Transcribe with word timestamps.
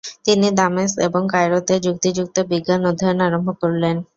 তিনি 0.25 0.47
দামেস্ক 0.59 0.95
এবং 1.07 1.21
কায়রোতে 1.33 1.75
যুক্তিযুক্ত 1.85 2.35
বিজ্ঞান 2.51 2.81
অধ্যয়ন 2.89 3.19
আরম্ভ 3.27 3.49
করলেন। 3.61 3.95